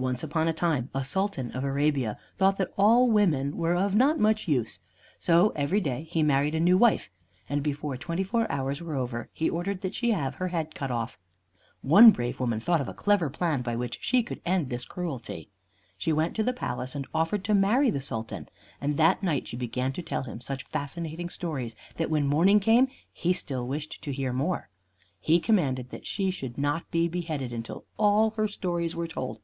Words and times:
Once 0.00 0.22
upon 0.22 0.46
a 0.46 0.52
time, 0.52 0.88
a 0.94 1.04
Sultan 1.04 1.50
of 1.56 1.64
Arabia 1.64 2.16
thought 2.36 2.56
that 2.56 2.72
all 2.78 3.10
women 3.10 3.56
were 3.56 3.74
of 3.74 3.96
not 3.96 4.16
much 4.16 4.46
use, 4.46 4.78
so 5.18 5.48
every 5.56 5.80
day 5.80 6.04
he 6.04 6.22
married 6.22 6.54
a 6.54 6.60
new 6.60 6.78
wife, 6.78 7.10
and 7.48 7.64
before 7.64 7.96
twenty 7.96 8.22
four 8.22 8.48
hours 8.48 8.80
were 8.80 8.94
over 8.94 9.28
he 9.32 9.50
ordered 9.50 9.80
that 9.80 9.96
she 9.96 10.12
have 10.12 10.36
her 10.36 10.46
head 10.54 10.72
cut 10.72 10.92
off. 10.92 11.18
One 11.82 12.12
brave 12.12 12.38
woman 12.38 12.60
thought 12.60 12.80
of 12.80 12.88
a 12.88 12.94
clever 12.94 13.28
plan 13.28 13.60
by 13.62 13.74
which 13.74 13.98
she 14.00 14.22
could 14.22 14.40
end 14.46 14.68
this 14.70 14.84
cruelty. 14.84 15.50
She 15.96 16.12
went 16.12 16.36
to 16.36 16.44
the 16.44 16.52
palace 16.52 16.94
and 16.94 17.08
offered 17.12 17.42
to 17.46 17.52
marry 17.52 17.90
the 17.90 18.00
Sultan, 18.00 18.48
and 18.80 18.98
that 18.98 19.20
night 19.24 19.48
she 19.48 19.56
began 19.56 19.92
to 19.94 20.02
tell 20.02 20.22
him 20.22 20.40
such 20.40 20.62
fascinating 20.62 21.28
stories 21.28 21.74
that 21.96 22.08
when 22.08 22.24
morning 22.28 22.60
came 22.60 22.86
he 23.12 23.32
still 23.32 23.66
wished 23.66 24.00
to 24.02 24.12
hear 24.12 24.32
more. 24.32 24.68
He 25.18 25.40
commanded 25.40 25.90
that 25.90 26.06
she 26.06 26.30
should 26.30 26.56
not 26.56 26.88
be 26.92 27.08
beheaded 27.08 27.52
until 27.52 27.84
all 27.96 28.30
her 28.38 28.46
stories 28.46 28.94
were 28.94 29.08
told. 29.08 29.40